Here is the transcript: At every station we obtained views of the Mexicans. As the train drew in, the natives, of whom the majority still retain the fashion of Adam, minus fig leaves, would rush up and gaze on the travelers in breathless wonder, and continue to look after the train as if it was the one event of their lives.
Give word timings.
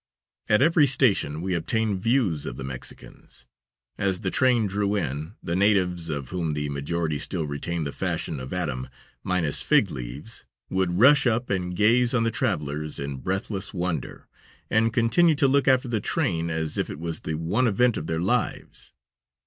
At 0.49 0.63
every 0.63 0.87
station 0.87 1.41
we 1.41 1.53
obtained 1.53 1.99
views 1.99 2.47
of 2.47 2.57
the 2.57 2.63
Mexicans. 2.63 3.45
As 3.99 4.21
the 4.21 4.31
train 4.31 4.65
drew 4.65 4.95
in, 4.95 5.35
the 5.43 5.55
natives, 5.55 6.09
of 6.09 6.29
whom 6.29 6.53
the 6.55 6.69
majority 6.69 7.19
still 7.19 7.45
retain 7.45 7.83
the 7.83 7.91
fashion 7.91 8.39
of 8.39 8.51
Adam, 8.51 8.89
minus 9.23 9.61
fig 9.61 9.91
leaves, 9.91 10.43
would 10.71 10.93
rush 10.97 11.27
up 11.27 11.51
and 11.51 11.75
gaze 11.75 12.15
on 12.15 12.23
the 12.23 12.31
travelers 12.31 12.97
in 12.97 13.17
breathless 13.17 13.75
wonder, 13.75 14.27
and 14.71 14.91
continue 14.91 15.35
to 15.35 15.47
look 15.47 15.67
after 15.67 15.87
the 15.87 16.01
train 16.01 16.49
as 16.49 16.79
if 16.79 16.89
it 16.89 16.97
was 16.97 17.19
the 17.19 17.35
one 17.35 17.67
event 17.67 17.95
of 17.95 18.07
their 18.07 18.19
lives. 18.21 18.93